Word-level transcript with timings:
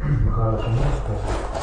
Можно 0.00 0.58
сказать? 1.02 1.60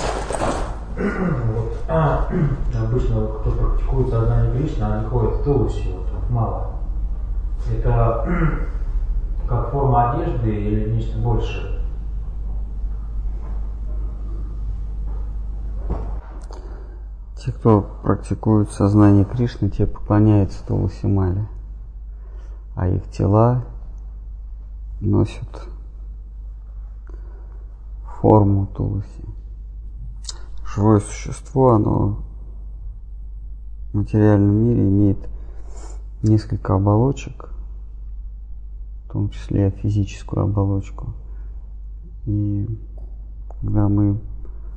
Вот, 0.97 1.77
а, 1.87 2.27
обычно 2.75 3.27
кто 3.27 3.51
практикует 3.51 4.09
сознание 4.09 4.51
Кришны, 4.51 4.83
они 4.83 5.05
ходят 5.05 5.35
в 5.35 5.43
Тулуси, 5.43 5.87
вот, 5.91 6.07
вот 6.11 6.29
мало. 6.29 6.71
Это 7.71 8.27
как 9.47 9.71
форма 9.71 10.11
одежды 10.11 10.49
или 10.49 10.91
нечто 10.91 11.17
большее? 11.19 11.81
Те, 17.37 17.51
кто 17.51 17.81
практикует 18.03 18.71
сознание 18.71 19.23
Кришны, 19.23 19.69
те 19.69 19.85
поклоняются 19.85 20.65
Туласи 20.65 21.07
Мале, 21.07 21.47
а 22.75 22.87
их 22.87 23.03
тела 23.11 23.63
носят 24.99 25.47
форму 28.21 28.67
Туласи. 28.75 29.07
Живое 30.65 30.99
существо, 30.99 31.73
оно 31.73 32.19
в 33.91 33.97
материальном 33.97 34.55
мире 34.65 34.81
имеет 34.81 35.29
несколько 36.23 36.75
оболочек, 36.75 37.49
в 39.05 39.11
том 39.11 39.29
числе 39.29 39.71
физическую 39.71 40.43
оболочку. 40.43 41.13
И 42.25 42.67
когда 43.61 43.87
мы 43.87 44.19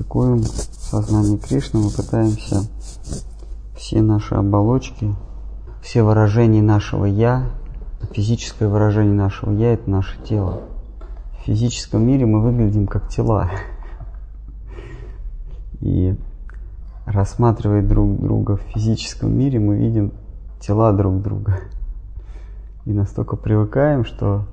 практикуем 0.00 0.42
сознание 0.44 1.38
Кришны, 1.38 1.80
мы 1.80 1.90
пытаемся 1.90 2.62
все 3.76 4.02
наши 4.02 4.34
оболочки, 4.34 5.14
все 5.82 6.02
выражения 6.02 6.62
нашего 6.62 7.04
«я», 7.04 7.50
физическое 8.12 8.68
выражение 8.68 9.14
нашего 9.14 9.52
«я»— 9.52 9.72
это 9.74 9.90
наше 9.90 10.22
тело. 10.22 10.62
В 11.40 11.44
физическом 11.44 12.06
мире 12.06 12.26
мы 12.26 12.42
выглядим 12.42 12.86
как 12.86 13.08
тела. 13.08 13.50
И 15.80 16.14
рассматривая 17.06 17.82
друг 17.82 18.20
друга 18.20 18.58
в 18.58 18.60
физическом 18.74 19.32
мире, 19.32 19.58
мы 19.58 19.78
видим 19.78 20.12
тела 20.60 20.92
друг 20.92 21.22
друга. 21.22 21.60
И 22.84 22.92
настолько 22.92 23.36
привыкаем, 23.36 24.04
что 24.04 24.44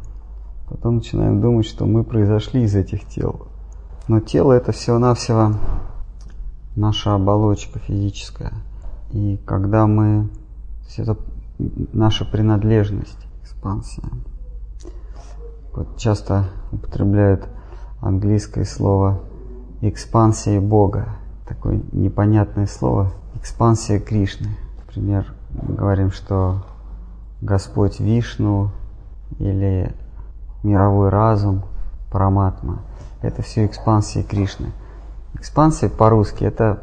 потом 0.70 0.96
начинаем 0.96 1.42
думать, 1.42 1.66
что 1.66 1.86
мы 1.86 2.06
произошли 2.06 2.64
из 2.64 2.74
этих 2.74 3.06
тел. 3.06 3.48
Но 4.08 4.22
тело 4.22 4.54
это 4.54 4.72
всего-навсего 4.72 5.56
наша 6.78 7.16
оболочка 7.16 7.80
физическая. 7.80 8.54
И 9.12 9.38
когда 9.46 9.88
мы... 9.88 10.30
То 10.84 10.86
есть 10.86 11.00
это 11.00 11.18
наша 11.92 12.24
принадлежность, 12.24 13.28
экспансия. 13.44 14.04
Часто 15.98 16.46
употребляют 16.72 17.48
английское 18.02 18.66
слово 18.66 19.20
экспансия 19.82 20.60
Бога. 20.60 21.10
Такое 21.48 21.82
непонятное 21.92 22.68
слово. 22.68 23.12
Экспансия 23.36 24.00
Кришны. 24.00 24.50
Например, 24.80 25.26
мы 25.52 25.76
говорим, 25.76 26.12
что 26.12 26.64
Господь 27.42 28.00
Вишну 28.00 28.72
или 29.40 29.94
мировой 30.64 31.10
разум, 31.10 31.64
Параматма– 32.12 32.80
это 33.22 33.42
все 33.42 33.66
экспансия 33.66 34.24
Кришны. 34.24 34.72
Экспансия 35.34 35.90
по-русски 35.90 36.46
это 36.46 36.82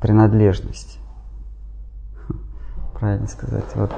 принадлежность. 0.00 0.98
Правильно 2.98 3.26
сказать. 3.26 3.64
Вот 3.74 3.92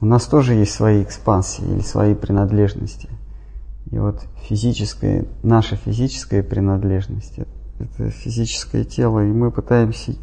у 0.00 0.06
нас 0.06 0.26
тоже 0.26 0.54
есть 0.54 0.74
свои 0.74 1.02
экспансии 1.02 1.64
или 1.64 1.80
свои 1.80 2.14
принадлежности. 2.14 3.08
И 3.90 3.98
вот 3.98 4.20
физическая, 4.42 5.24
наша 5.42 5.76
физическая 5.76 6.42
принадлежность– 6.42 7.38
это 7.78 8.10
физическое 8.10 8.84
тело, 8.84 9.24
и 9.24 9.32
мы 9.32 9.50
пытаемся 9.50 10.14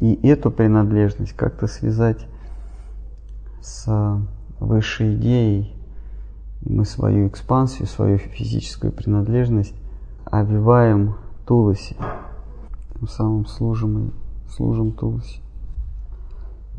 и 0.00 0.14
эту 0.26 0.50
принадлежность 0.50 1.34
как-то 1.34 1.66
связать 1.66 2.26
с 3.60 3.86
высшей 4.58 5.16
идеей, 5.16 5.74
и 6.62 6.72
мы 6.72 6.86
свою 6.86 7.28
экспансию, 7.28 7.86
свою 7.86 8.16
физическую 8.16 8.92
принадлежность 8.92 9.74
обвиваем 10.24 11.16
Туласи. 11.46 11.96
Тем 12.94 13.08
самым 13.08 13.46
служим, 13.46 14.14
служим 14.48 14.92
Туласи. 14.92 15.40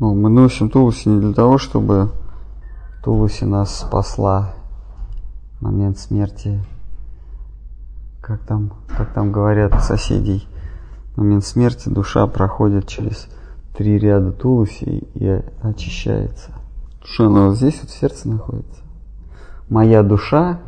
Ну, 0.00 0.14
мы 0.14 0.28
носим 0.28 0.70
Туласи 0.70 1.08
не 1.08 1.20
для 1.20 1.34
того, 1.34 1.58
чтобы 1.58 2.10
Туласи 3.04 3.44
нас 3.44 3.78
спасла 3.78 4.54
момент 5.62 5.98
смерти. 5.98 6.60
Как 8.20 8.40
там, 8.40 8.72
как 8.88 9.12
там 9.14 9.32
говорят 9.32 9.82
соседей, 9.82 10.46
момент 11.16 11.44
смерти 11.44 11.88
душа 11.88 12.26
проходит 12.26 12.86
через 12.86 13.28
три 13.76 13.98
ряда 13.98 14.32
Туласи 14.32 15.08
и 15.14 15.40
очищается. 15.62 16.52
Душа, 17.00 17.26
она 17.26 17.46
вот 17.46 17.56
здесь 17.56 17.80
вот 17.80 17.90
в 17.90 17.98
сердце 17.98 18.28
находится. 18.28 18.80
Моя 19.68 20.02
душа 20.02 20.60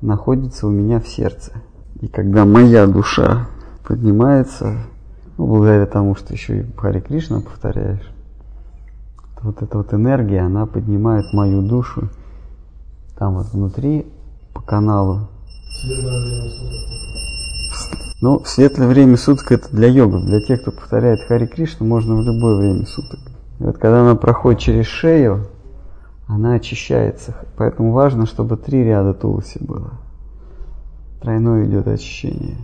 находится 0.00 0.66
у 0.66 0.70
меня 0.70 1.00
в 1.00 1.08
сердце. 1.08 1.52
И 2.00 2.08
когда 2.08 2.44
моя 2.44 2.86
душа 2.86 3.48
поднимается, 3.86 4.76
ну, 5.36 5.46
благодаря 5.46 5.86
тому, 5.86 6.14
что 6.14 6.32
еще 6.32 6.60
и 6.60 6.76
Хари 6.76 7.00
Кришна 7.00 7.40
повторяешь, 7.40 8.10
то 9.36 9.48
вот 9.48 9.62
эта 9.62 9.76
вот 9.78 9.92
энергия, 9.92 10.40
она 10.40 10.66
поднимает 10.66 11.32
мою 11.32 11.62
душу 11.62 12.08
там 13.20 13.34
вот 13.34 13.48
внутри 13.52 14.06
по 14.54 14.62
каналу. 14.62 15.28
Ну, 18.22 18.42
светлое 18.46 18.88
время 18.88 19.18
суток 19.18 19.52
это 19.52 19.68
для 19.70 19.88
йогов, 19.88 20.24
для 20.24 20.40
тех, 20.40 20.62
кто 20.62 20.72
повторяет 20.72 21.20
Хари 21.28 21.46
Кришну, 21.46 21.86
можно 21.86 22.16
в 22.16 22.22
любое 22.22 22.56
время 22.56 22.86
суток. 22.86 23.20
И 23.58 23.62
вот 23.62 23.76
когда 23.76 24.00
она 24.00 24.14
проходит 24.14 24.60
через 24.60 24.86
шею, 24.86 25.46
она 26.26 26.54
очищается. 26.54 27.36
Поэтому 27.58 27.92
важно, 27.92 28.24
чтобы 28.24 28.56
три 28.56 28.84
ряда 28.84 29.12
тулуси 29.12 29.58
было. 29.62 29.92
Тройное 31.20 31.66
идет 31.66 31.88
очищение. 31.88 32.56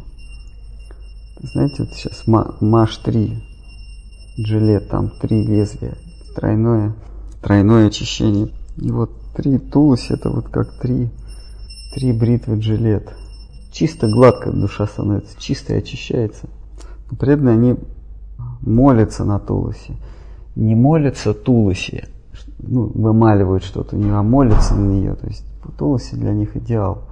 Знаете, 1.38 1.82
вот 1.82 1.92
сейчас 1.92 2.26
маш 2.26 2.96
3, 2.96 3.44
джилет, 4.40 4.88
там 4.88 5.10
три 5.20 5.44
лезвия. 5.44 5.98
Тройное, 6.34 6.94
тройное 7.42 7.88
очищение. 7.88 8.48
И 8.78 8.90
вот 8.90 9.10
три 9.36 9.58
тулуси, 9.58 10.12
это 10.12 10.30
вот 10.30 10.48
как 10.48 10.78
три, 10.80 11.10
три 11.94 12.12
бритвы 12.12 12.58
джилет. 12.58 13.14
Чисто 13.70 14.08
гладко 14.08 14.50
душа 14.50 14.86
становится, 14.86 15.38
чисто 15.38 15.74
и 15.74 15.78
очищается. 15.78 16.48
Но 17.10 17.16
преданные, 17.16 17.54
они 17.54 17.76
молятся 18.62 19.24
на 19.24 19.38
тулусе. 19.38 19.96
Не 20.54 20.74
молятся 20.74 21.34
тулусе, 21.34 22.08
ну, 22.58 22.90
вымаливают 22.94 23.62
что-то 23.62 23.96
у 23.96 23.98
нее, 23.98 24.14
а 24.14 24.22
молятся 24.22 24.74
на 24.74 24.86
нее. 24.86 25.14
То 25.14 25.26
есть 25.26 25.44
Туласи 25.78 26.16
для 26.16 26.32
них 26.32 26.56
идеал. 26.56 27.02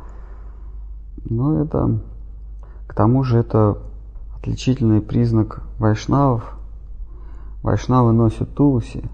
Но 1.24 1.62
это, 1.62 2.00
к 2.86 2.94
тому 2.94 3.24
же, 3.24 3.38
это 3.38 3.78
отличительный 4.38 5.00
признак 5.00 5.62
вайшнавов. 5.78 6.56
Вайшнавы 7.62 8.12
носят 8.12 8.54
Туласи, 8.54 9.04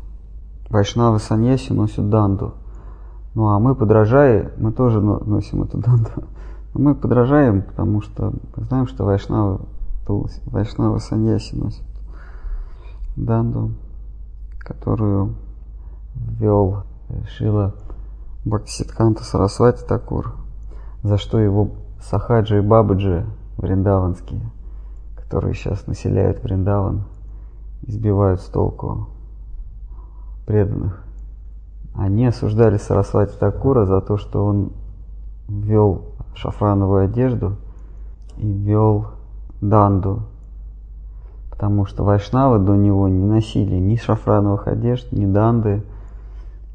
вайшнавы 0.68 1.18
саньяси 1.18 1.72
носят 1.72 2.10
данду. 2.10 2.54
Ну 3.34 3.48
а 3.48 3.58
мы, 3.58 3.74
подражая, 3.74 4.52
мы 4.58 4.72
тоже 4.72 5.00
носим 5.00 5.62
эту 5.62 5.78
данду. 5.78 6.10
Но 6.74 6.80
мы 6.80 6.94
подражаем, 6.94 7.62
потому 7.62 8.00
что 8.00 8.32
знаем, 8.56 8.86
что 8.86 9.04
вайшнавы, 9.04 9.60
вайшнавы 10.46 11.00
саньяси 11.00 11.54
носят 11.54 11.84
данду, 13.16 13.72
которую 14.58 15.34
ввел 16.14 16.84
Шила 17.28 17.74
Бхактисидханта 18.44 19.24
Сарасвати 19.24 19.84
Такур, 19.84 20.34
за 21.02 21.18
что 21.18 21.38
его 21.38 21.70
Сахаджи 22.00 22.58
и 22.58 22.62
Бабаджи 22.62 23.26
вриндаванские, 23.56 24.40
которые 25.16 25.54
сейчас 25.54 25.86
населяют 25.86 26.42
Вриндаван, 26.42 27.04
избивают 27.82 28.40
с 28.40 28.46
толку 28.46 29.08
преданных. 30.46 31.04
Они 31.94 32.26
осуждали 32.26 32.76
Сарасвати 32.76 33.36
Такура 33.38 33.84
за 33.84 34.00
то, 34.00 34.16
что 34.16 34.44
он 34.44 34.72
ввел 35.48 36.04
шафрановую 36.34 37.04
одежду 37.04 37.56
и 38.36 38.46
ввел 38.46 39.06
данду, 39.60 40.22
потому 41.50 41.84
что 41.84 42.04
вайшнавы 42.04 42.58
до 42.58 42.74
него 42.74 43.08
не 43.08 43.24
носили 43.24 43.76
ни 43.76 43.96
шафрановых 43.96 44.66
одежд, 44.68 45.12
ни 45.12 45.26
данды, 45.26 45.82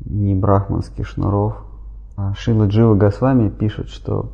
ни 0.06 0.34
брахманских 0.34 1.08
шнуров. 1.08 1.64
А 2.18 2.34
Шила 2.34 2.68
Джива 2.68 2.96
Госвами 2.96 3.50
пишет, 3.50 3.90
что 3.90 4.30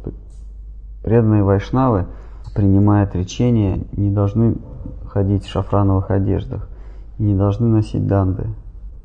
преданные 1.03 1.43
вайшнавы, 1.43 2.07
принимая 2.53 3.05
отречение, 3.05 3.85
не 3.93 4.11
должны 4.11 4.57
ходить 5.05 5.45
в 5.45 5.49
шафрановых 5.49 6.11
одеждах 6.11 6.67
и 7.17 7.23
не 7.23 7.35
должны 7.35 7.67
носить 7.67 8.07
данды. 8.07 8.47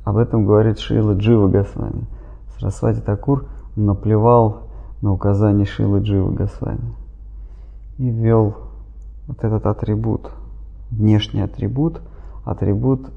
Об 0.06 0.18
этом 0.18 0.46
говорит 0.46 0.78
Шила 0.78 1.14
Джива 1.14 1.48
Госвами. 1.48 2.06
Сарасвати 2.54 3.00
Такур 3.00 3.46
наплевал 3.74 4.68
на 5.02 5.12
указание 5.12 5.66
Шилы 5.66 5.98
Джива 5.98 6.30
Госвами. 6.30 6.94
и 7.98 8.08
ввел 8.08 8.54
вот 9.26 9.42
этот 9.42 9.66
атрибут, 9.66 10.30
внешний 10.92 11.40
атрибут, 11.40 12.00
атрибут 12.44 13.10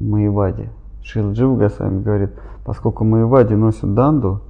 Маевади. 0.00 0.68
Шил 1.04 1.30
Джива 1.30 1.56
Госвами 1.56 2.02
говорит, 2.02 2.32
поскольку 2.64 3.04
Маевади 3.04 3.54
носят 3.54 3.94
данду 3.94 4.42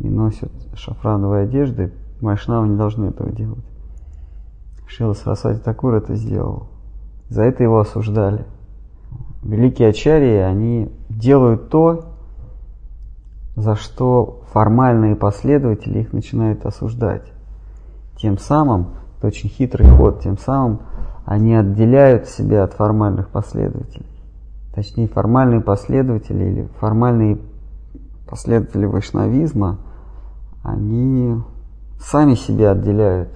и 0.00 0.08
носят 0.08 0.50
шафрановые 0.74 1.44
одежды, 1.44 1.92
Майшнавы 2.20 2.66
не 2.66 2.76
должны 2.76 3.06
этого 3.06 3.30
делать. 3.30 3.64
Шила 4.88 5.12
Сарасвати 5.12 5.60
Такур 5.60 5.94
это 5.94 6.16
сделал. 6.16 6.66
За 7.28 7.44
это 7.44 7.62
его 7.62 7.78
осуждали. 7.78 8.44
Великие 9.42 9.88
ачарьи, 9.88 10.38
они 10.38 10.90
делают 11.08 11.70
то, 11.70 12.04
за 13.56 13.74
что 13.74 14.42
формальные 14.52 15.16
последователи 15.16 16.00
их 16.00 16.12
начинают 16.12 16.64
осуждать. 16.66 17.32
Тем 18.16 18.38
самым, 18.38 18.94
это 19.16 19.28
очень 19.28 19.48
хитрый 19.48 19.88
ход, 19.88 20.20
тем 20.22 20.38
самым 20.38 20.80
они 21.24 21.54
отделяют 21.54 22.26
себя 22.28 22.64
от 22.64 22.72
формальных 22.72 23.28
последователей. 23.28 24.06
Точнее, 24.74 25.08
формальные 25.08 25.60
последователи 25.60 26.44
или 26.44 26.68
формальные 26.78 27.38
последователи 28.28 28.86
вайшнавизма, 28.86 29.78
они 30.62 31.42
сами 32.00 32.34
себя 32.34 32.72
отделяют, 32.72 33.30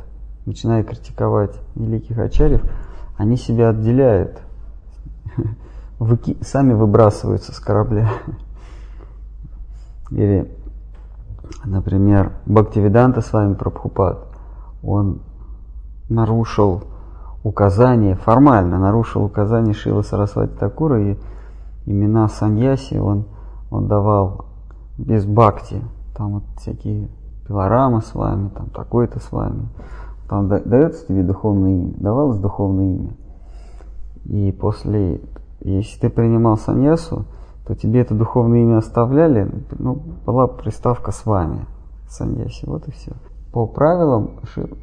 начиная 0.47 0.85
критиковать 0.85 1.55
великих 1.75 2.19
ачарьев, 2.19 2.63
они 3.17 3.37
себя 3.37 3.71
отделяют, 3.71 4.41
сами 6.43 6.73
выбрасываются 6.73 7.53
с 7.53 7.59
корабля. 7.59 8.11
Или, 10.11 10.51
например, 11.65 12.33
Бхактивиданта 12.47 13.21
с 13.21 13.33
вами 13.33 13.55
Прабхупад, 13.55 14.27
он 14.83 15.23
нарушил 16.09 16.83
указание, 17.43 18.15
формально 18.15 18.79
нарушил 18.79 19.25
указание 19.25 19.75
Шила 19.75 20.03
Сарасвати 20.03 20.53
Такура 20.59 21.01
и 21.01 21.19
имена 21.87 22.29
Саньяси 22.29 22.97
он, 22.97 23.25
он 23.71 23.89
давал 23.89 24.47
без 24.99 25.25
бхакти. 25.25 25.83
Там 26.17 26.35
вот 26.35 26.43
всякие 26.59 27.09
пилорамы 27.47 28.03
с 28.03 28.15
вами, 28.15 28.51
там 28.51 28.69
такой-то 28.71 29.19
с 29.19 29.33
вами. 29.33 29.69
Там 30.29 30.49
дается 30.49 31.07
тебе 31.07 31.23
духовное 31.23 31.73
имя, 31.73 31.95
давалось 31.97 32.39
духовное 32.39 32.97
имя. 32.97 33.11
И 34.25 34.53
после, 34.53 35.21
если 35.65 36.01
ты 36.01 36.11
принимал 36.11 36.57
саньясу, 36.57 37.25
то 37.67 37.75
тебе 37.75 38.01
это 38.01 38.15
духовное 38.15 38.63
имя 38.63 38.79
оставляли, 38.79 39.51
ну, 39.79 39.95
была 40.27 40.49
приставка 40.49 41.13
с 41.13 41.25
вами, 41.25 41.67
саньяси, 42.09 42.67
вот 42.67 42.89
и 42.89 42.91
все. 42.91 43.13
По 43.53 43.67
правилам 43.67 44.31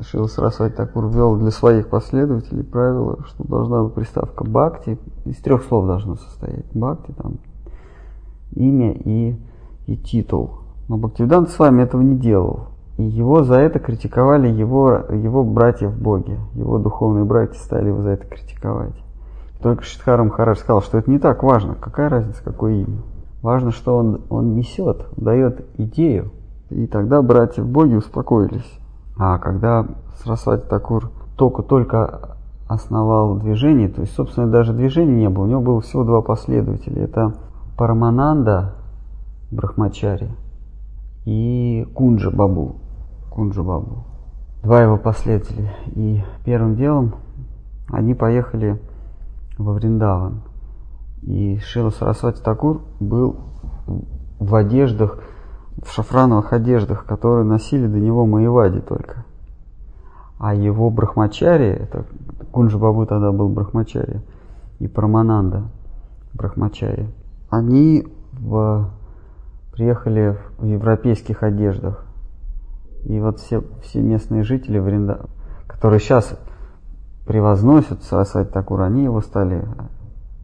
Шил 0.01 0.27
Сарасвати 0.27 0.75
Такур 0.75 1.07
ввел 1.07 1.35
для 1.37 1.49
своих 1.49 1.89
последователей 1.89 2.63
правило, 2.63 3.17
что 3.25 3.43
должна 3.43 3.83
быть 3.83 3.95
приставка 3.95 4.43
бхакти, 4.43 4.99
из 5.25 5.37
трех 5.37 5.63
слов 5.63 5.87
должно 5.87 6.15
состоять. 6.15 6.65
Бхакти, 6.73 7.11
там, 7.13 7.39
имя 8.51 8.91
и, 8.91 9.35
и 9.87 9.97
титул. 9.97 10.59
Но 10.87 10.97
Бхактивидант 10.97 11.49
с 11.49 11.57
вами 11.57 11.81
этого 11.81 12.01
не 12.01 12.15
делал. 12.15 12.67
И 12.97 13.03
его 13.03 13.43
за 13.43 13.55
это 13.55 13.79
критиковали 13.79 14.47
его, 14.47 14.91
его 15.11 15.43
братья 15.43 15.87
в 15.87 15.99
Боге. 15.99 16.37
Его 16.53 16.77
духовные 16.77 17.25
братья 17.25 17.59
стали 17.59 17.87
его 17.87 18.03
за 18.03 18.11
это 18.11 18.27
критиковать. 18.27 18.95
Только 19.61 19.83
Шидхара 19.83 20.23
Махарадж 20.23 20.59
сказал, 20.59 20.81
что 20.81 20.97
это 20.97 21.11
не 21.11 21.19
так 21.19 21.43
важно, 21.43 21.75
какая 21.75 22.09
разница, 22.09 22.43
какое 22.43 22.75
имя. 22.75 23.01
Важно, 23.41 23.71
что 23.71 23.97
он, 23.97 24.21
он 24.29 24.55
несет, 24.55 25.05
дает 25.17 25.65
идею. 25.77 26.31
И 26.69 26.87
тогда 26.87 27.21
братья 27.21 27.63
в 27.63 27.67
Боге 27.67 27.97
успокоились. 27.97 28.79
А 29.17 29.37
когда 29.37 29.85
Срасвати 30.23 30.67
Такур 30.67 31.11
только-только 31.37 32.37
основал 32.67 33.35
движение, 33.35 33.89
то 33.89 34.01
есть, 34.01 34.13
собственно, 34.13 34.47
даже 34.47 34.73
движения 34.73 35.15
не 35.15 35.29
было, 35.29 35.43
у 35.43 35.47
него 35.47 35.61
было 35.61 35.81
всего 35.81 36.03
два 36.03 36.21
последователя. 36.21 37.03
Это 37.03 37.33
Парамананда 37.77 38.75
Брахмачари 39.51 40.29
и 41.25 41.87
Кунджа 41.95 42.29
Бабу. 42.29 42.75
Кунджа 43.29 43.63
Бабу. 43.63 44.03
Два 44.63 44.81
его 44.81 44.97
последователя. 44.97 45.73
И 45.95 46.21
первым 46.45 46.75
делом 46.75 47.15
они 47.89 48.13
поехали 48.13 48.79
во 49.59 49.73
Вриндаван. 49.73 50.41
И 51.21 51.59
Шила 51.59 51.91
Сарасвати 51.91 52.41
Такур 52.41 52.81
был 52.99 53.35
в 54.39 54.55
одеждах, 54.55 55.19
в 55.83 55.91
шафрановых 55.91 56.53
одеждах, 56.53 57.05
которые 57.05 57.43
носили 57.43 57.85
до 57.87 57.99
него 57.99 58.25
Маевади 58.25 58.79
только. 58.79 59.25
А 60.39 60.55
его 60.55 60.89
брахмачари, 60.89 61.67
это 61.67 62.05
Кунджа 62.51 62.77
Бабу 62.77 63.05
тогда 63.05 63.33
был 63.33 63.49
брахмачари, 63.49 64.21
и 64.79 64.87
Прамананда 64.87 65.63
брахмачари, 66.33 67.09
они 67.49 68.07
в, 68.31 68.89
приехали 69.73 70.37
в 70.57 70.65
европейских 70.65 71.43
одеждах. 71.43 72.05
И 73.03 73.19
вот 73.19 73.39
все, 73.39 73.63
все 73.83 74.01
местные 74.01 74.43
жители 74.43 74.79
Вринда, 74.79 75.25
которые 75.67 75.99
сейчас 75.99 76.39
превозносят 77.29 78.01
Сарасвати 78.01 78.49
Такур, 78.49 78.81
они 78.81 79.03
его 79.03 79.21
стали 79.21 79.63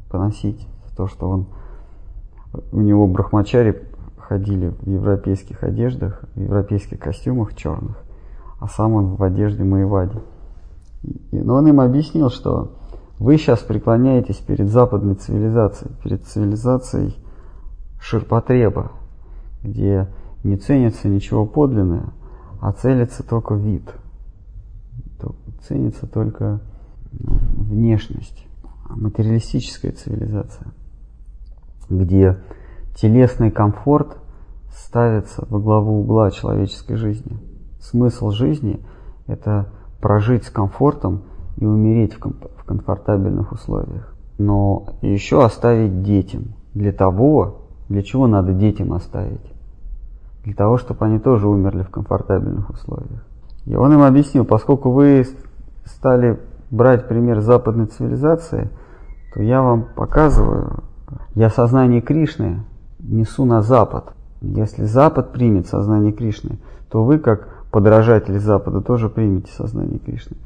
поносить. 0.07 0.67
То, 0.95 1.07
что 1.07 1.27
он, 1.27 1.47
у 2.71 2.79
него 2.79 3.07
брахмачари 3.07 3.81
ходили 4.19 4.67
в 4.67 4.87
европейских 4.87 5.63
одеждах, 5.63 6.21
в 6.35 6.39
европейских 6.39 6.99
костюмах 6.99 7.55
черных, 7.55 7.97
а 8.59 8.67
сам 8.67 8.93
он 8.93 9.15
в 9.15 9.23
одежде 9.23 9.63
Маевади. 9.63 10.19
Но 11.31 11.55
он 11.55 11.67
им 11.67 11.81
объяснил, 11.81 12.29
что 12.29 12.73
вы 13.17 13.39
сейчас 13.39 13.61
преклоняетесь 13.61 14.37
перед 14.37 14.69
западной 14.69 15.15
цивилизацией, 15.15 15.91
перед 16.03 16.23
цивилизацией 16.27 17.15
ширпотреба, 17.99 18.91
где 19.63 20.07
не 20.43 20.55
ценится 20.55 21.07
ничего 21.07 21.47
подлинное, 21.47 22.13
а 22.61 22.71
целится 22.73 23.23
только 23.27 23.55
вид. 23.55 23.91
Ценится 25.67 26.05
только 26.05 26.61
внешность, 27.19 28.47
материалистическая 28.89 29.91
цивилизация, 29.91 30.67
где 31.89 32.39
телесный 32.95 33.51
комфорт 33.51 34.17
ставится 34.69 35.45
во 35.49 35.59
главу 35.59 36.01
угла 36.01 36.31
человеческой 36.31 36.95
жизни. 36.95 37.37
Смысл 37.79 38.31
жизни– 38.31 38.85
это 39.27 39.69
прожить 40.01 40.45
с 40.45 40.49
комфортом 40.49 41.23
и 41.57 41.65
умереть 41.65 42.13
в, 42.13 42.19
ком- 42.19 42.35
в 42.57 42.65
комфортабельных 42.65 43.51
условиях. 43.51 44.15
Но 44.37 44.97
еще 45.01 45.43
оставить 45.43 46.03
детям. 46.03 46.55
Для 46.73 46.91
того, 46.91 47.61
для 47.87 48.03
чего 48.03 48.27
надо 48.27 48.53
детям 48.53 48.93
оставить? 48.93 49.53
Для 50.43 50.53
того, 50.53 50.77
чтобы 50.77 51.05
они 51.05 51.19
тоже 51.19 51.47
умерли 51.47 51.83
в 51.83 51.89
комфортабельных 51.89 52.69
условиях. 52.69 53.25
И 53.65 53.75
он 53.75 53.93
им 53.93 54.01
объяснил, 54.01 54.45
поскольку 54.45 54.91
вы 54.91 55.25
стали 55.85 56.39
брать 56.71 57.07
пример 57.07 57.41
западной 57.41 57.85
цивилизации, 57.87 58.69
то 59.33 59.41
я 59.41 59.61
вам 59.61 59.85
показываю, 59.95 60.83
я 61.33 61.49
сознание 61.49 62.01
Кришны 62.01 62.63
несу 62.99 63.45
на 63.45 63.61
Запад. 63.61 64.13
Если 64.41 64.85
Запад 64.85 65.31
примет 65.31 65.67
сознание 65.67 66.11
Кришны, 66.11 66.59
то 66.89 67.03
вы, 67.03 67.19
как 67.19 67.49
подражатели 67.71 68.37
Запада, 68.37 68.81
тоже 68.81 69.09
примете 69.09 69.51
сознание 69.51 69.99
Кришны. 69.99 70.37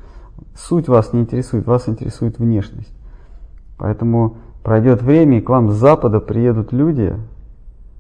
Суть 0.56 0.88
вас 0.88 1.14
не 1.14 1.22
интересует, 1.22 1.68
вас 1.68 1.88
интересует 1.88 2.40
внешность. 2.40 2.94
Поэтому 3.78 4.38
пройдет 4.64 5.02
время, 5.02 5.38
и 5.38 5.42
к 5.42 5.50
вам 5.50 5.70
с 5.70 5.76
Запада 5.76 6.20
приедут 6.20 6.74
люди 6.74 7.16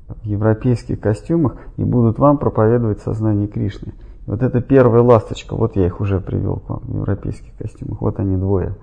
в 0.07 0.25
европейских 0.25 0.99
костюмах 0.99 1.57
и 1.77 1.83
будут 1.83 2.17
вам 2.19 2.38
проповедовать 2.38 3.01
сознание 3.01 3.47
Кришны. 3.47 3.93
Вот 4.29 4.43
это 4.43 4.62
первая 4.62 5.01
ласточка, 5.01 5.55
вот 5.55 5.75
я 5.75 5.88
их 5.88 6.00
уже 6.01 6.19
привел 6.19 6.57
к 6.57 6.69
вам 6.69 6.81
в 6.83 6.93
европейских 6.98 7.51
костюмах. 7.57 8.00
Вот 8.00 8.19
они 8.19 8.38
двое. 8.38 8.75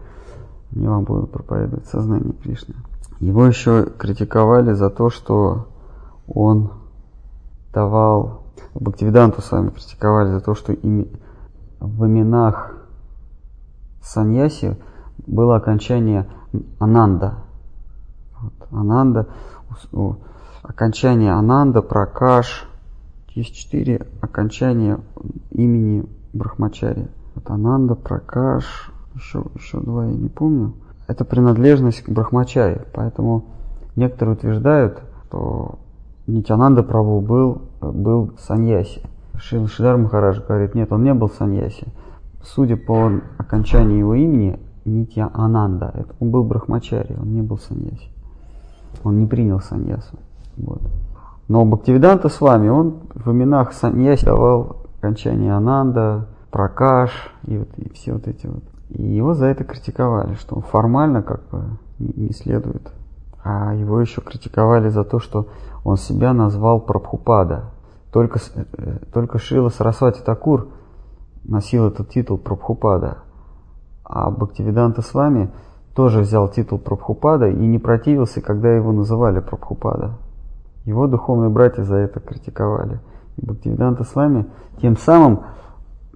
Они 0.74 0.88
вам 0.88 1.04
будут 1.04 1.30
проповедовать 1.30 1.86
сознание 1.86 2.32
Кришны. 2.32 2.74
Его 3.20 3.46
еще 3.46 3.84
критиковали 3.96 4.72
за 4.72 4.90
то, 4.90 5.08
что 5.08 5.68
он 6.26 6.72
давал, 7.72 8.42
Бхактивиданту 8.74 9.40
с 9.40 9.52
вами 9.52 9.68
критиковали 9.68 10.30
за 10.30 10.40
то, 10.40 10.56
что 10.56 10.72
ими, 10.72 11.08
в 11.78 12.04
именах 12.04 12.74
Саньяси 14.02 14.76
было 15.28 15.54
окончание 15.54 16.26
Ананда. 16.80 17.34
Вот, 18.40 18.52
Ананда, 18.72 19.28
окончание 20.64 21.34
Ананда, 21.34 21.82
Пракаш, 21.82 22.68
есть 23.36 23.54
четыре 23.54 24.06
окончания 24.22 24.98
имени 25.56 26.04
Брахмачари. 26.32 27.08
Вот 27.34 27.50
Ананда, 27.50 27.94
Пракаш, 27.94 28.92
еще, 29.14 29.44
еще 29.54 29.80
два 29.80 30.06
я 30.06 30.14
не 30.14 30.28
помню. 30.28 30.74
Это 31.06 31.24
принадлежность 31.24 32.02
к 32.02 32.08
Брахмачаре, 32.08 32.84
поэтому 32.92 33.44
некоторые 33.94 34.36
утверждают, 34.36 35.02
что 35.26 35.78
Нитянанда 36.26 36.82
Прабhu 36.82 37.20
был, 37.20 37.62
был 37.80 38.32
саньяси. 38.38 39.02
Шил 39.38 39.68
Шидар 39.68 39.96
Махарадж 39.96 40.40
говорит, 40.46 40.74
нет, 40.74 40.92
он 40.92 41.04
не 41.04 41.14
был 41.14 41.28
саньяси. 41.28 41.86
судя 42.42 42.76
по 42.76 43.10
окончании 43.38 43.98
его 43.98 44.14
имени, 44.14 44.58
Нитья 44.84 45.30
Ананда, 45.34 45.90
это 45.94 46.14
он 46.20 46.30
был 46.30 46.44
брахмачари, 46.44 47.16
он 47.20 47.34
не 47.34 47.42
был 47.42 47.58
саньяси. 47.58 48.08
Он 49.02 49.18
не 49.18 49.26
принял 49.26 49.60
саньясу. 49.60 50.16
Вот. 50.56 50.80
Но 51.48 51.64
Бхактивиданта 51.64 52.28
с 52.28 52.40
вами, 52.40 52.68
он 52.68 53.00
в 53.14 53.30
именах 53.32 53.72
саньяси 53.72 54.24
давал 54.24 54.85
окончание 54.98 55.54
Ананда, 55.54 56.28
Пракаш 56.50 57.10
и, 57.46 57.58
вот, 57.58 57.68
и 57.76 57.92
все 57.92 58.12
вот 58.14 58.26
эти 58.26 58.46
вот. 58.46 58.64
И 58.88 59.02
его 59.02 59.34
за 59.34 59.46
это 59.46 59.64
критиковали, 59.64 60.34
что 60.34 60.56
он 60.56 60.62
формально 60.62 61.22
как 61.22 61.48
бы 61.50 61.64
не, 61.98 62.32
следует. 62.32 62.92
А 63.42 63.74
его 63.74 64.00
еще 64.00 64.20
критиковали 64.20 64.88
за 64.88 65.04
то, 65.04 65.18
что 65.18 65.48
он 65.84 65.96
себя 65.96 66.32
назвал 66.32 66.80
Прабхупада. 66.80 67.70
Только, 68.12 68.40
э, 68.54 68.98
только 69.12 69.38
Шила 69.38 69.68
Сарасвати 69.68 70.22
Такур 70.22 70.68
носил 71.44 71.88
этот 71.88 72.10
титул 72.10 72.38
Прабхупада. 72.38 73.18
А 74.04 74.30
Бхактивиданта 74.30 75.02
с 75.02 75.12
вами 75.14 75.50
тоже 75.94 76.20
взял 76.20 76.48
титул 76.48 76.78
Прабхупада 76.78 77.48
и 77.48 77.66
не 77.66 77.78
противился, 77.78 78.40
когда 78.40 78.70
его 78.70 78.92
называли 78.92 79.40
Прабхупада. 79.40 80.18
Его 80.84 81.06
духовные 81.08 81.50
братья 81.50 81.82
за 81.82 81.96
это 81.96 82.20
критиковали. 82.20 83.00
Бхактивиданта 83.36 84.04
вами 84.14 84.46
тем 84.80 84.96
самым 84.96 85.44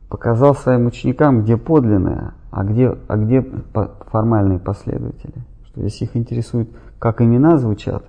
показал 0.08 0.54
своим 0.54 0.86
ученикам, 0.86 1.42
где 1.42 1.56
подлинное, 1.56 2.34
а 2.50 2.64
где, 2.64 2.96
а 3.08 3.16
где 3.16 3.42
формальные 4.10 4.58
последователи. 4.58 5.44
Что 5.66 5.82
если 5.82 6.04
их 6.04 6.16
интересует, 6.16 6.70
как 6.98 7.20
имена 7.20 7.58
звучат, 7.58 8.04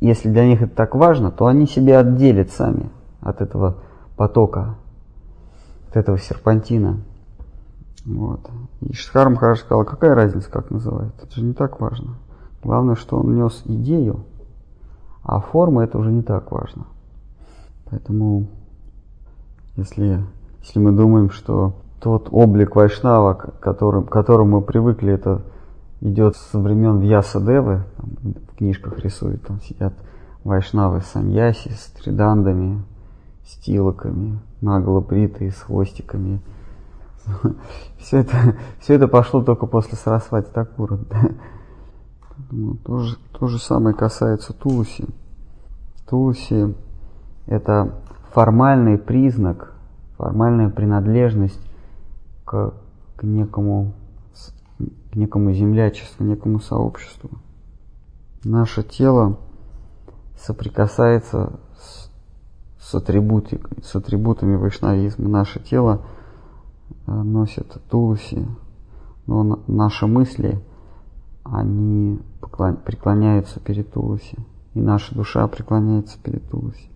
если 0.00 0.30
для 0.30 0.46
них 0.46 0.62
это 0.62 0.74
так 0.74 0.94
важно, 0.94 1.30
то 1.30 1.46
они 1.46 1.66
себя 1.66 2.00
отделят 2.00 2.50
сами 2.50 2.90
от 3.20 3.40
этого 3.40 3.78
потока, 4.16 4.76
от 5.90 5.96
этого 5.96 6.18
серпантина. 6.18 7.00
Вот. 8.04 8.50
И 8.80 8.92
Шхар 8.92 9.30
Махарадж 9.30 9.58
сказал, 9.58 9.84
какая 9.84 10.14
разница, 10.14 10.50
как 10.50 10.70
называют, 10.70 11.14
это 11.22 11.34
же 11.34 11.42
не 11.42 11.54
так 11.54 11.80
важно. 11.80 12.16
Главное, 12.62 12.94
что 12.94 13.18
он 13.18 13.34
нес 13.34 13.62
идею, 13.66 14.24
а 15.22 15.40
форма 15.40 15.84
это 15.84 15.98
уже 15.98 16.12
не 16.12 16.22
так 16.22 16.50
важно. 16.50 16.86
Поэтому, 17.94 18.48
если, 19.76 20.24
если 20.62 20.80
мы 20.80 20.90
думаем, 20.90 21.30
что 21.30 21.76
тот 22.00 22.26
облик 22.32 22.74
Вайшнава, 22.74 23.34
к 23.34 23.60
которым, 23.60 24.06
к 24.06 24.10
которому 24.10 24.56
мы 24.56 24.62
привыкли, 24.62 25.12
это 25.12 25.42
идет 26.00 26.34
со 26.34 26.58
времен 26.58 26.98
Вьяса 26.98 27.40
Девы, 27.40 27.84
там, 27.96 28.34
в 28.50 28.56
книжках 28.56 28.98
рисуют, 28.98 29.46
там 29.46 29.60
сидят 29.60 29.94
Вайшнавы 30.42 31.02
саньяси 31.02 31.68
с 31.68 31.92
тридандами, 31.92 32.82
с 33.46 33.58
тилоками, 33.58 34.40
наголо 34.60 34.98
бритые, 34.98 35.52
с 35.52 35.60
хвостиками. 35.60 36.40
Все 37.98 38.18
это, 38.18 38.56
все 38.80 38.94
это 38.94 39.06
пошло 39.06 39.40
только 39.40 39.66
после 39.66 39.96
Сарасвати 39.96 40.50
Такура. 40.52 40.98
Ну, 42.50 42.74
то, 42.74 42.98
же, 42.98 43.16
то 43.38 43.46
же 43.46 43.60
самое 43.60 43.94
касается 43.94 44.52
Тулуси. 44.52 45.06
Тулуси– 46.08 46.74
это 47.46 47.94
формальный 48.32 48.98
признак, 48.98 49.74
формальная 50.16 50.70
принадлежность 50.70 51.60
к, 52.44 52.74
к, 53.16 53.22
некому, 53.22 53.92
к 55.12 55.16
некому 55.16 55.52
землячеству, 55.52 56.24
некому 56.24 56.60
сообществу. 56.60 57.30
Наше 58.44 58.82
тело 58.82 59.38
соприкасается 60.38 61.58
с, 61.78 62.10
с, 62.80 62.94
атрибути, 62.94 63.60
с 63.82 63.94
атрибутами 63.96 64.56
вайшнавизма. 64.56 65.28
Наше 65.28 65.60
тело 65.60 66.02
э, 67.06 67.12
носит 67.12 67.76
тулуси, 67.88 68.46
но 69.26 69.60
наши 69.66 70.06
мысли, 70.06 70.60
они 71.44 72.20
преклоняются 72.84 73.60
перед 73.60 73.92
тулуси. 73.92 74.36
И 74.74 74.80
наша 74.80 75.14
душа 75.14 75.46
преклоняется 75.46 76.18
перед 76.22 76.48
тулуси. 76.50 76.90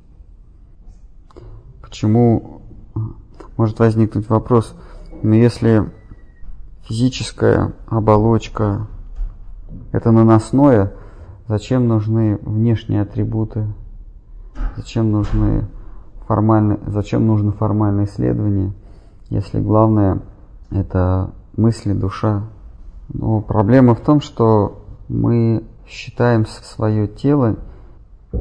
Почему 1.89 2.61
может 3.57 3.79
возникнуть 3.79 4.29
вопрос, 4.29 4.75
но 5.23 5.35
если 5.35 5.91
физическая 6.83 7.73
оболочка 7.87 8.87
это 9.93 10.11
наносное, 10.11 10.93
зачем 11.47 11.89
нужны 11.89 12.39
внешние 12.43 13.01
атрибуты, 13.01 13.73
зачем 14.77 15.11
нужны 15.11 15.67
формальные, 16.27 16.79
зачем 16.89 17.27
нужно 17.27 17.53
формальное 17.53 18.05
исследование, 18.05 18.75
если 19.31 19.59
главное 19.59 20.21
это 20.71 21.31
мысли, 21.57 21.95
душа. 21.95 22.43
Но 23.09 23.41
проблема 23.41 23.95
в 23.95 24.01
том, 24.01 24.21
что 24.21 24.85
мы 25.09 25.65
считаем 25.87 26.45
свое 26.47 27.09
тело 27.09 27.57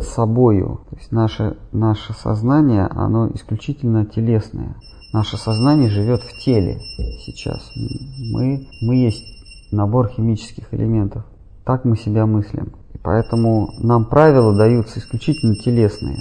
собою. 0.02 0.82
То 0.90 0.96
есть 0.98 1.12
наше, 1.12 1.58
наше 1.72 2.14
сознание, 2.14 2.88
оно 2.88 3.30
исключительно 3.34 4.06
телесное. 4.06 4.76
Наше 5.14 5.38
сознание 5.38 5.90
живет 5.90 6.22
в 6.22 6.38
теле 6.44 6.80
сейчас. 7.26 7.72
Мы, 7.76 8.68
мы 8.82 8.96
есть 8.96 9.24
набор 9.72 10.10
химических 10.10 10.74
элементов. 10.74 11.26
Так 11.66 11.86
мы 11.86 11.98
себя 11.98 12.26
мыслим. 12.26 12.74
И 12.94 12.98
поэтому 12.98 13.70
нам 13.80 14.06
правила 14.06 14.56
даются 14.56 15.00
исключительно 15.00 15.56
телесные. 15.56 16.18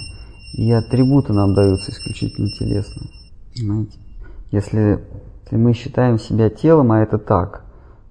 И 0.53 0.71
атрибуты 0.71 1.33
нам 1.33 1.53
даются 1.53 1.91
исключительно 1.91 2.49
телесные. 2.49 3.09
Понимаете? 3.55 3.99
Если, 4.51 5.03
если 5.43 5.57
мы 5.57 5.73
считаем 5.73 6.17
себя 6.17 6.49
телом, 6.49 6.91
а 6.93 6.99
это 6.99 7.17
так, 7.17 7.65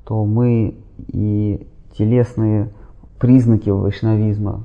то 0.04 0.25
мы 0.25 0.78
и 1.08 1.66
телесные 1.96 2.72
признаки 3.18 3.70
вайшнавизма 3.70 4.62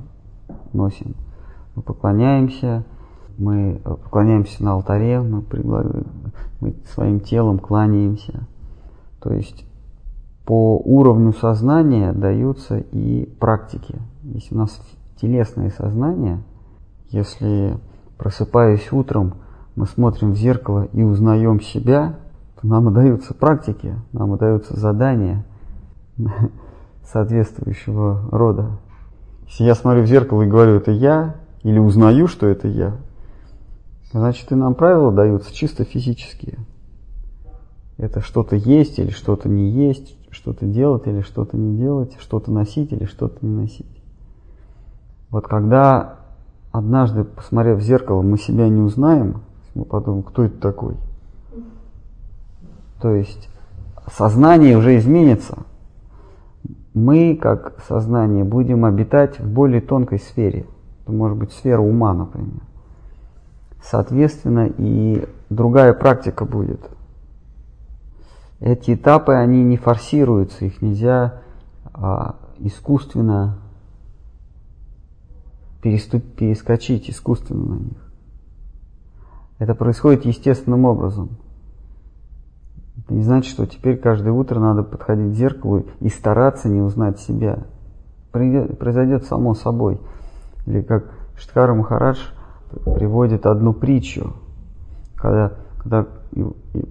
носим. 0.73 1.15
Мы 1.75 1.81
поклоняемся, 1.81 2.83
мы 3.37 3.81
поклоняемся 3.83 4.63
на 4.63 4.73
алтаре, 4.73 5.21
мы, 5.21 5.43
мы 6.59 6.75
своим 6.93 7.19
телом 7.19 7.59
кланяемся. 7.59 8.47
То 9.21 9.33
есть 9.33 9.65
по 10.45 10.77
уровню 10.77 11.33
сознания 11.33 12.13
даются 12.13 12.77
и 12.77 13.25
практики. 13.39 13.95
Если 14.23 14.55
у 14.55 14.57
нас 14.57 14.81
телесное 15.19 15.69
сознание, 15.69 16.43
если 17.09 17.77
просыпаясь 18.17 18.91
утром, 18.91 19.35
мы 19.75 19.85
смотрим 19.85 20.33
в 20.33 20.37
зеркало 20.37 20.87
и 20.93 21.03
узнаем 21.03 21.61
себя, 21.61 22.15
то 22.59 22.67
нам 22.67 22.93
даются 22.93 23.33
практики, 23.33 23.95
нам 24.11 24.35
даются 24.37 24.79
задания 24.79 25.45
соответствующего 27.03 28.29
рода. 28.31 28.79
Если 29.51 29.65
я 29.65 29.75
смотрю 29.75 30.03
в 30.03 30.07
зеркало 30.07 30.43
и 30.43 30.47
говорю, 30.47 30.77
это 30.77 30.91
я, 30.91 31.35
или 31.63 31.77
узнаю, 31.77 32.27
что 32.27 32.47
это 32.47 32.69
я, 32.69 32.95
значит 34.13 34.49
и 34.53 34.55
нам 34.55 34.75
правила 34.75 35.11
даются 35.11 35.53
чисто 35.53 35.83
физические. 35.83 36.59
Это 37.97 38.21
что-то 38.21 38.55
есть 38.55 38.97
или 38.97 39.09
что-то 39.09 39.49
не 39.49 39.69
есть, 39.69 40.15
что-то 40.29 40.65
делать 40.65 41.05
или 41.05 41.19
что-то 41.19 41.57
не 41.57 41.77
делать, 41.77 42.15
что-то 42.17 42.49
носить 42.49 42.93
или 42.93 43.03
что-то 43.03 43.45
не 43.45 43.53
носить. 43.53 44.01
Вот 45.29 45.49
когда 45.49 46.19
однажды, 46.71 47.25
посмотрев 47.25 47.79
в 47.79 47.81
зеркало, 47.81 48.21
мы 48.21 48.37
себя 48.37 48.69
не 48.69 48.79
узнаем, 48.79 49.41
мы 49.75 49.83
подумаем, 49.83 50.23
кто 50.23 50.43
это 50.43 50.57
такой. 50.61 50.95
То 53.01 53.13
есть 53.13 53.49
сознание 54.15 54.77
уже 54.77 54.97
изменится. 54.97 55.65
Мы, 56.93 57.37
как 57.41 57.81
сознание, 57.87 58.43
будем 58.43 58.83
обитать 58.85 59.39
в 59.39 59.47
более 59.49 59.81
тонкой 59.81 60.19
сфере. 60.19 60.65
Это 61.03 61.11
может 61.13 61.37
быть 61.37 61.51
сфера 61.53 61.79
ума, 61.79 62.13
например. 62.13 62.61
Соответственно, 63.81 64.69
и 64.77 65.25
другая 65.49 65.93
практика 65.93 66.45
будет. 66.45 66.89
Эти 68.59 68.93
этапы, 68.93 69.33
они 69.33 69.63
не 69.63 69.77
форсируются, 69.77 70.65
их 70.65 70.81
нельзя 70.81 71.41
а, 71.93 72.35
искусственно 72.59 73.57
переступ, 75.81 76.23
перескочить, 76.35 77.09
искусственно 77.09 77.75
на 77.75 77.79
них. 77.79 78.11
Это 79.57 79.75
происходит 79.75 80.25
естественным 80.25 80.85
образом. 80.85 81.37
Это 83.03 83.13
не 83.13 83.23
значит, 83.23 83.51
что 83.51 83.65
теперь 83.65 83.97
каждое 83.97 84.31
утро 84.31 84.59
надо 84.59 84.83
подходить 84.83 85.33
к 85.33 85.35
зеркалу 85.35 85.85
и 85.99 86.09
стараться 86.09 86.69
не 86.69 86.81
узнать 86.81 87.19
себя. 87.19 87.59
Произойдет 88.31 89.25
само 89.25 89.53
собой. 89.55 89.99
Или 90.65 90.81
как 90.81 91.05
Штхара 91.35 91.73
Махарадж 91.73 92.19
приводит 92.85 93.45
одну 93.45 93.73
притчу, 93.73 94.33
когда, 95.15 95.53
когда 95.77 96.05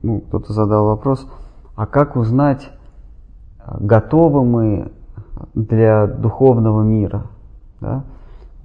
ну, 0.02 0.20
кто-то 0.20 0.52
задал 0.52 0.86
вопрос, 0.86 1.26
а 1.76 1.86
как 1.86 2.16
узнать, 2.16 2.70
готовы 3.78 4.44
мы 4.44 4.92
для 5.54 6.06
духовного 6.06 6.82
мира? 6.82 7.26
Да? 7.80 8.04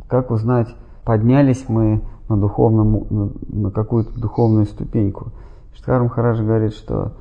Как 0.08 0.32
узнать, 0.32 0.68
поднялись 1.04 1.66
мы 1.68 2.02
на, 2.28 2.38
духовном, 2.38 3.06
на, 3.10 3.30
на 3.48 3.72
какую-то 3.72 4.20
духовную 4.20 4.66
ступеньку? 4.66 5.32
Штхар 5.74 6.04
Махарадж 6.04 6.42
говорит, 6.42 6.74
что 6.74 7.14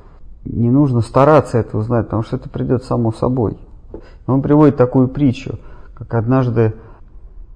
не 0.45 0.69
нужно 0.69 1.01
стараться 1.01 1.57
это 1.57 1.77
узнать, 1.77 2.05
потому 2.05 2.23
что 2.23 2.37
это 2.37 2.49
придет 2.49 2.83
само 2.83 3.11
собой. 3.11 3.57
Он 4.27 4.41
приводит 4.41 4.77
такую 4.77 5.07
притчу, 5.07 5.59
как 5.93 6.13
однажды 6.13 6.73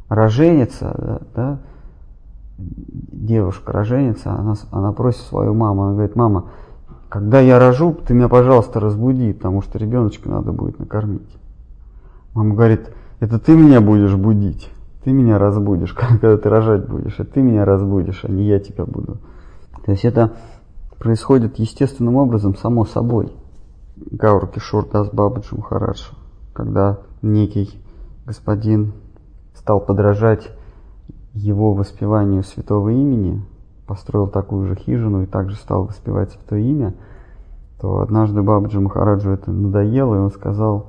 роженица, 0.10 0.96
да, 0.98 1.20
да, 1.36 1.60
девушка 2.58 3.72
роженица, 3.72 4.32
она, 4.32 4.56
она 4.72 4.92
просит 4.92 5.22
свою 5.22 5.54
маму, 5.54 5.84
она 5.84 5.94
говорит, 5.94 6.16
мама, 6.16 6.46
когда 7.08 7.40
я 7.40 7.58
рожу, 7.60 7.94
ты 7.94 8.14
меня, 8.14 8.28
пожалуйста, 8.28 8.80
разбуди, 8.80 9.34
потому 9.34 9.62
что 9.62 9.78
ребеночка 9.78 10.30
надо 10.30 10.52
будет 10.52 10.80
накормить. 10.80 11.38
Мама 12.34 12.54
говорит, 12.54 12.92
это 13.20 13.40
ты 13.40 13.56
меня 13.56 13.82
будешь 13.82 14.16
будить, 14.16 14.70
ты 15.04 15.12
меня 15.12 15.40
разбудишь, 15.40 15.94
когда 15.98 16.38
ты 16.38 16.50
рожать 16.50 16.88
будешь, 16.88 17.20
а 17.20 17.24
ты 17.24 17.42
меня 17.42 17.66
разбудишь, 17.66 18.24
а 18.24 18.32
не 18.32 18.44
я 18.44 18.60
тебя 18.60 18.86
буду. 18.86 19.18
То 19.86 19.92
есть 19.92 20.06
это 20.06 20.34
происходит 21.00 21.58
естественным 21.58 22.18
образом, 22.18 22.56
само 22.56 22.86
собой. 22.86 23.34
Гаур 23.96 24.48
Кишур 24.48 24.88
Дас 24.90 25.10
Бабаджи 25.10 25.56
Махарадж, 25.56 26.10
когда 26.54 27.00
некий 27.22 27.82
господин 28.26 28.94
стал 29.56 29.80
подражать 29.80 30.50
его 31.34 31.74
воспеванию 31.74 32.44
святого 32.44 32.90
имени, 32.90 33.42
построил 33.88 34.28
такую 34.28 34.68
же 34.68 34.76
хижину 34.76 35.24
и 35.24 35.26
также 35.26 35.56
стал 35.56 35.86
воспевать 35.86 36.32
святое 36.32 36.60
имя, 36.62 36.94
то 37.82 38.02
однажды 38.02 38.42
Бабаджи 38.42 38.80
Махараджу 38.80 39.32
это 39.32 39.52
надоело, 39.52 40.16
и 40.16 40.20
он 40.20 40.32
сказал, 40.32 40.88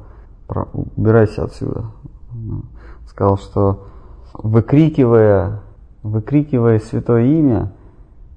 убирайся 0.96 1.44
отсюда. 1.44 1.84
Сказал, 3.08 3.38
что 3.38 3.86
выкрикивая, 4.34 5.60
выкрикивая 6.02 6.78
святое 6.78 7.24
имя, 7.24 7.72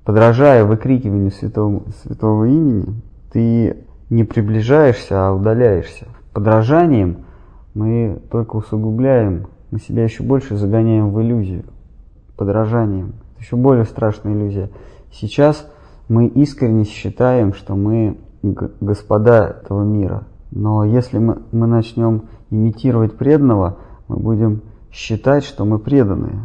подражая 0.04 0.66
выкрикиванию 0.66 1.32
святого, 1.32 1.84
святого 2.04 2.46
имени, 2.46 3.02
ты 3.32 3.78
не 4.10 4.24
приближаешься, 4.24 5.28
а 5.28 5.34
удаляешься. 5.34 6.08
Подражанием 6.34 7.26
мы 7.74 8.22
только 8.32 8.58
усугубляем, 8.58 9.48
мы 9.72 9.80
себя 9.80 10.04
еще 10.04 10.24
больше 10.24 10.56
загоняем 10.56 11.12
в 11.12 11.22
иллюзию. 11.22 11.64
Подражанием. 12.38 13.14
Это 13.34 13.44
еще 13.44 13.56
более 13.56 13.86
страшная 13.86 14.34
иллюзия. 14.34 14.70
Сейчас 15.12 15.68
мы 16.10 16.28
искренне 16.28 16.84
считаем, 16.84 17.54
что 17.54 17.76
мы 17.76 18.18
господа 18.44 19.48
этого 19.62 19.84
мира. 19.84 20.28
Но 20.52 20.84
если 20.84 21.18
мы, 21.18 21.42
мы 21.52 21.66
начнем 21.66 22.24
имитировать 22.52 23.18
преданного, 23.18 23.78
мы 24.08 24.18
будем 24.18 24.62
считать, 24.92 25.44
что 25.44 25.66
мы 25.66 25.80
преданные. 25.80 26.42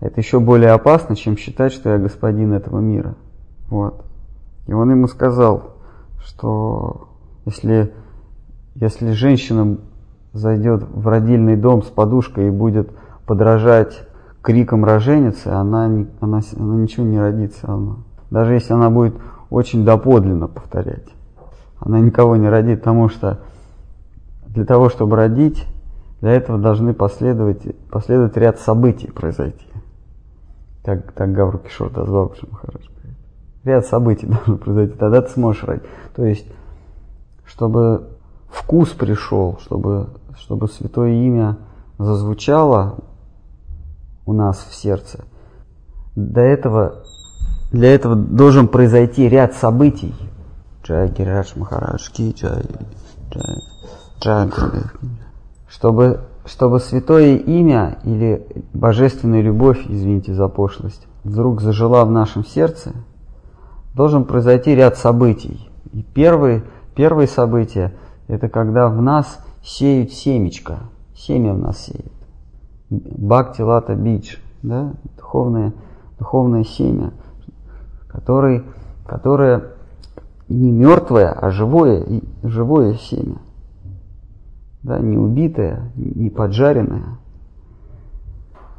Это 0.00 0.20
еще 0.20 0.40
более 0.40 0.70
опасно, 0.70 1.16
чем 1.16 1.36
считать, 1.36 1.72
что 1.72 1.90
я 1.90 1.98
господин 1.98 2.52
этого 2.52 2.80
мира. 2.80 3.14
Вот. 3.68 4.04
И 4.66 4.72
он 4.72 4.90
ему 4.90 5.06
сказал, 5.08 5.76
что 6.18 7.08
если, 7.44 7.92
если 8.74 9.12
женщина 9.12 9.78
зайдет 10.32 10.82
в 10.82 11.06
родильный 11.08 11.56
дом 11.56 11.82
с 11.82 11.86
подушкой 11.86 12.48
и 12.48 12.50
будет 12.50 12.90
подражать 13.26 14.06
криком 14.42 14.84
роженицы, 14.84 15.48
она, 15.48 15.86
она, 16.20 16.40
она 16.58 16.76
ничего 16.76 17.06
не 17.06 17.18
родится. 17.18 17.72
Она, 17.72 17.96
даже 18.30 18.54
если 18.54 18.74
она 18.74 18.90
будет 18.90 19.14
очень 19.50 19.84
доподлинно 19.84 20.48
повторять. 20.48 21.06
Она 21.78 22.00
никого 22.00 22.36
не 22.36 22.48
родит, 22.48 22.80
потому 22.80 23.08
что 23.08 23.40
для 24.48 24.64
того, 24.64 24.88
чтобы 24.88 25.16
родить, 25.16 25.66
для 26.20 26.32
этого 26.32 26.58
должны 26.58 26.94
последовать, 26.94 27.62
последовать 27.90 28.36
ряд 28.36 28.58
событий 28.58 29.10
произойти. 29.10 29.66
Так, 30.86 31.10
так 31.14 31.32
Гавру 31.32 31.58
Кишор 31.58 31.90
Дазвабуши 31.90 32.46
Махарадж 32.48 32.86
говорит. 32.94 33.18
Ряд 33.64 33.86
событий 33.86 34.26
должно 34.28 34.56
произойти, 34.56 34.94
тогда 34.94 35.20
ты 35.20 35.30
сможешь 35.32 35.64
родить. 35.64 35.82
То 36.14 36.24
есть, 36.24 36.46
чтобы 37.44 38.08
вкус 38.48 38.90
пришел, 38.90 39.58
чтобы, 39.60 40.10
чтобы 40.36 40.68
святое 40.68 41.10
имя 41.10 41.58
зазвучало 41.98 43.00
у 44.26 44.32
нас 44.32 44.58
в 44.58 44.74
сердце, 44.76 45.24
до 46.14 46.40
этого, 46.40 47.02
для 47.72 47.92
этого 47.92 48.14
должен 48.14 48.68
произойти 48.68 49.28
ряд 49.28 49.54
событий. 49.54 50.14
Джай 50.84 51.08
Гирадж 51.08 51.54
Махарадж 51.56 52.12
Ки, 52.12 52.30
Джай, 52.30 52.62
Джай, 53.32 53.56
Джай 54.20 54.50
Чтобы 55.68 56.20
чтобы 56.46 56.78
святое 56.78 57.36
имя 57.36 57.98
или 58.04 58.46
божественная 58.72 59.42
любовь, 59.42 59.84
извините 59.88 60.32
за 60.32 60.48
пошлость, 60.48 61.06
вдруг 61.24 61.60
зажила 61.60 62.04
в 62.04 62.10
нашем 62.10 62.44
сердце, 62.44 62.92
должен 63.94 64.24
произойти 64.24 64.74
ряд 64.74 64.96
событий. 64.96 65.68
И 65.92 66.02
первые, 66.02 66.62
первые 66.94 67.26
события– 67.26 67.92
это 68.28 68.48
когда 68.48 68.88
в 68.88 69.02
нас 69.02 69.40
сеют 69.62 70.12
семечко, 70.12 70.78
семя 71.14 71.52
в 71.52 71.58
нас 71.58 71.78
сеет. 71.78 72.12
Бхакти 72.90 73.62
Лата 73.62 73.94
Бидж, 73.96 74.36
да? 74.62 74.92
духовное, 75.16 75.72
духовное 76.18 76.62
семя, 76.62 77.12
который, 78.06 78.62
которое 79.04 79.72
не 80.48 80.70
мертвое, 80.70 81.32
а 81.32 81.50
живое, 81.50 82.06
живое 82.44 82.94
семя 82.94 83.38
да, 84.86 85.00
не 85.00 85.18
убитое, 85.18 85.90
не 85.96 86.30
поджаренное, 86.30 87.18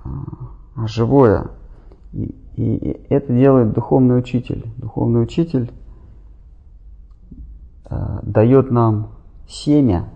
а 0.06 0.88
живое. 0.88 1.48
И, 2.14 2.34
и 2.56 3.06
это 3.10 3.34
делает 3.34 3.74
духовный 3.74 4.18
учитель. 4.18 4.72
Духовный 4.78 5.22
учитель 5.22 5.70
э, 7.90 8.20
дает 8.24 8.72
нам 8.72 9.10
семя, 9.50 10.08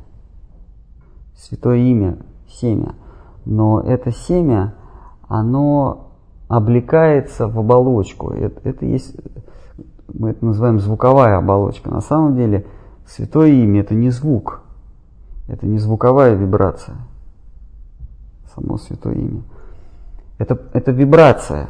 святое 1.35 1.79
имя, 1.79 2.19
семя. 2.47 2.95
Но 3.43 3.81
это 3.81 4.11
семя, 4.11 4.75
оно 5.27 6.13
облекается 6.47 7.49
в 7.49 7.59
оболочку. 7.59 8.31
Это, 8.31 8.61
это 8.69 8.85
есть, 8.85 9.13
мы 10.07 10.29
это 10.29 10.45
называем 10.45 10.79
звуковая 10.79 11.37
оболочка. 11.37 11.89
На 11.89 12.01
самом 12.01 12.37
деле 12.37 12.65
святое 13.05 13.49
имя 13.49 13.81
это 13.81 13.93
не 13.93 14.09
звук, 14.09 14.61
это 15.47 15.65
не 15.65 15.79
звуковая 15.79 16.35
вибрация, 16.35 16.95
само 18.55 18.77
святое 18.77 19.15
имя. 19.15 19.41
Это, 20.37 20.59
это 20.73 20.91
вибрация, 20.91 21.69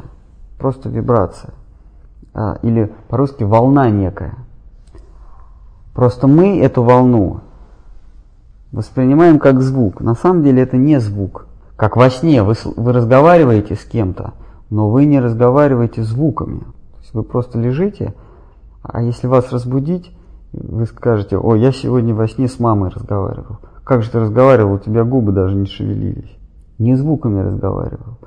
просто 0.58 0.88
вибрация. 0.88 1.52
А, 2.34 2.58
или 2.62 2.92
по-русски 3.08 3.44
волна 3.44 3.90
некая. 3.90 4.34
Просто 5.92 6.26
мы 6.26 6.60
эту 6.60 6.82
волну 6.82 7.40
воспринимаем 8.72 9.38
как 9.38 9.60
звук. 9.60 10.00
На 10.00 10.14
самом 10.14 10.42
деле 10.42 10.62
это 10.62 10.76
не 10.76 10.98
звук. 10.98 11.46
Как 11.76 11.96
во 11.96 12.08
сне 12.08 12.42
вы, 12.42 12.54
вы 12.76 12.92
разговариваете 12.92 13.74
с 13.74 13.84
кем-то, 13.84 14.32
но 14.70 14.88
вы 14.88 15.04
не 15.04 15.20
разговариваете 15.20 16.02
звуками. 16.02 16.60
То 16.60 16.98
есть 17.00 17.14
вы 17.14 17.22
просто 17.22 17.58
лежите, 17.58 18.14
а 18.82 19.02
если 19.02 19.26
вас 19.26 19.52
разбудить, 19.52 20.16
вы 20.52 20.86
скажете, 20.86 21.36
о, 21.38 21.54
я 21.54 21.72
сегодня 21.72 22.14
во 22.14 22.28
сне 22.28 22.48
с 22.48 22.58
мамой 22.58 22.90
разговаривал. 22.90 23.58
Как 23.84 24.02
же 24.02 24.10
ты 24.10 24.20
разговаривал, 24.20 24.74
у 24.74 24.78
тебя 24.78 25.04
губы 25.04 25.32
даже 25.32 25.54
не 25.56 25.66
шевелились. 25.66 26.36
Не 26.78 26.94
звуками 26.94 27.40
разговаривал. 27.40 28.18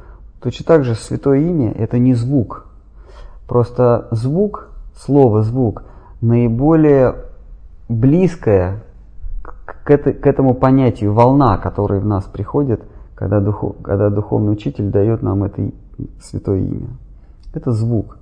Точно 0.42 0.66
так 0.66 0.84
же 0.84 0.96
святое 0.96 1.40
имя– 1.40 1.72
это 1.78 1.98
не 1.98 2.14
звук. 2.14 2.66
Просто 3.48 4.08
звук, 4.12 4.70
слово 4.96 5.44
звук, 5.44 5.84
наиболее 6.22 7.16
близкое 7.90 8.84
к, 9.44 9.90
это, 9.90 10.14
к 10.14 10.26
этому 10.26 10.56
понятию 10.56 11.14
волна, 11.14 11.58
которая 11.58 12.00
в 12.00 12.06
нас 12.06 12.24
приходит, 12.26 12.84
когда, 13.14 13.40
духов, 13.40 13.76
когда 13.84 14.10
духовный 14.10 14.54
учитель 14.54 14.90
дает 14.90 15.22
нам 15.22 15.44
это 15.44 15.72
святое 16.22 16.60
имя. 16.60 16.90
Это 17.54 17.72
звук. 17.72 18.18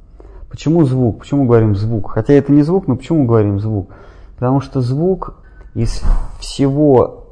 Почему 0.53 0.85
звук? 0.85 1.21
Почему 1.21 1.47
говорим 1.47 1.75
звук? 1.75 2.11
Хотя 2.11 2.33
это 2.33 2.51
не 2.51 2.61
звук, 2.61 2.87
но 2.87 2.95
почему 2.95 3.25
говорим 3.25 3.59
звук? 3.59 3.89
Потому 4.35 4.61
что 4.61 4.81
звук 4.81 5.33
из 5.73 6.03
всего 6.39 7.23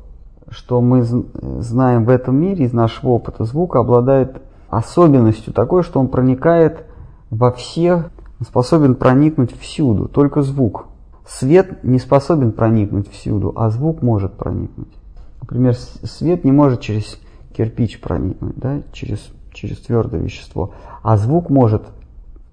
что 0.51 0.81
мы 0.81 1.03
знаем 1.03 2.05
в 2.05 2.09
этом 2.09 2.35
мире 2.35 2.65
из 2.65 2.73
нашего 2.73 3.11
опыта, 3.11 3.45
звук 3.45 3.77
обладает 3.77 4.41
особенностью 4.69 5.53
такой, 5.53 5.81
что 5.81 5.99
он 5.99 6.09
проникает 6.09 6.85
во 7.29 7.51
всех, 7.51 8.11
способен 8.45 8.95
проникнуть 8.95 9.57
всюду, 9.57 10.09
только 10.09 10.41
звук. 10.41 10.87
Свет 11.25 11.83
не 11.83 11.99
способен 11.99 12.51
проникнуть 12.51 13.09
всюду, 13.09 13.53
а 13.55 13.69
звук 13.69 14.01
может 14.01 14.33
проникнуть. 14.33 14.91
Например, 15.39 15.73
свет 15.75 16.43
не 16.43 16.51
может 16.51 16.81
через 16.81 17.17
кирпич 17.55 18.01
проникнуть, 18.01 18.57
да, 18.57 18.81
через, 18.91 19.29
через 19.53 19.77
твердое 19.77 20.19
вещество, 20.19 20.73
а 21.01 21.15
звук 21.15 21.49
может 21.49 21.83
в 21.83 22.00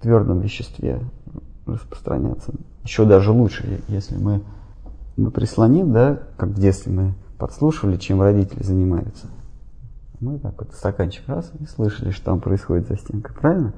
твердом 0.00 0.40
веществе 0.40 1.00
распространяться. 1.66 2.52
Еще 2.84 3.04
даже 3.04 3.32
лучше, 3.32 3.80
если 3.88 4.16
мы, 4.16 4.42
мы 5.16 5.30
прислоним, 5.30 5.92
да, 5.92 6.20
как 6.36 6.50
в 6.50 6.60
детстве 6.60 6.92
мы 6.92 7.14
подслушивали, 7.38 7.96
чем 7.96 8.20
родители 8.20 8.62
занимаются. 8.62 9.26
Мы 10.20 10.38
так 10.38 10.54
вот 10.58 10.72
стаканчик 10.72 11.28
раз 11.28 11.52
и 11.60 11.66
слышали, 11.66 12.10
что 12.10 12.26
там 12.26 12.40
происходит 12.40 12.88
за 12.88 12.96
стенкой, 12.96 13.34
правильно? 13.34 13.74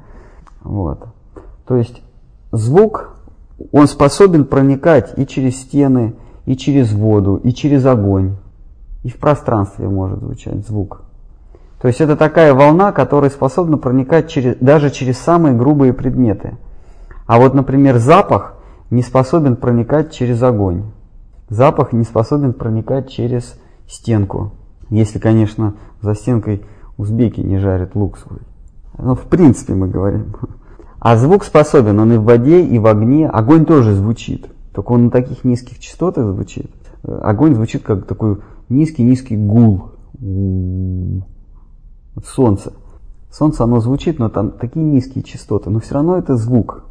Вот. 0.63 1.07
То 1.67 1.77
есть 1.77 2.03
звук 2.53 3.17
он 3.73 3.87
способен 3.87 4.47
проникать 4.47 5.19
и 5.19 5.27
через 5.27 5.61
стены, 5.61 6.15
и 6.47 6.57
через 6.57 6.93
воду, 6.93 7.37
и 7.37 7.53
через 7.53 7.85
огонь. 7.85 8.37
И 9.03 9.09
в 9.09 9.19
пространстве 9.19 9.89
может 9.89 10.21
звучать 10.21 10.67
звук. 10.67 11.03
То 11.81 11.89
есть 11.89 12.01
это 12.01 12.17
такая 12.17 12.53
волна, 12.53 12.93
которая 12.93 13.31
способна 13.31 13.79
проникать 13.79 14.29
через, 14.29 14.57
даже 14.57 14.91
через 14.91 15.19
самые 15.19 15.55
грубые 15.55 15.93
предметы. 15.93 16.59
А 17.27 17.39
вот, 17.39 17.55
например, 17.55 17.99
запах 17.99 18.57
не 18.91 19.03
способен 19.03 19.57
проникать 19.57 20.13
через 20.13 20.43
огонь. 20.43 20.85
Запах 21.49 21.93
не 21.93 22.05
способен 22.05 22.53
проникать 22.53 23.09
через 23.09 23.59
стенку. 23.89 24.53
Если, 24.91 25.19
конечно, 25.19 25.75
за 26.03 26.15
стенкой 26.15 26.65
узбеки 26.99 27.41
не 27.41 27.59
жарят 27.59 27.95
лук 27.95 28.19
свой. 28.19 28.41
Ну, 28.99 29.15
в 29.15 29.23
принципе, 29.23 29.75
мы 29.75 29.89
говорим. 29.89 30.35
А 30.99 31.17
звук 31.17 31.45
способен, 31.45 31.99
он 31.99 32.13
и 32.13 32.19
в 32.19 32.25
воде, 32.25 32.63
и 32.63 32.79
в 32.79 32.87
огне. 32.87 33.27
Огонь 33.27 33.65
тоже 33.65 33.95
звучит, 33.95 34.49
только 34.75 34.93
он 34.93 35.07
на 35.07 35.11
таких 35.11 35.45
низких 35.45 35.79
частотах 35.79 36.27
звучит. 36.27 36.71
Огонь 37.03 37.55
звучит 37.55 37.83
как 37.83 38.07
такой 38.07 38.41
низкий-низкий 38.69 39.37
гул. 39.37 39.93
Солнце. 42.25 42.73
Солнце, 43.31 43.65
оно 43.65 43.81
звучит, 43.81 44.19
но 44.19 44.29
там 44.29 44.51
такие 44.51 44.85
низкие 44.85 45.23
частоты, 45.23 45.71
но 45.71 45.81
все 45.81 45.95
равно 45.95 46.17
это 46.17 46.37
звук. 46.37 46.85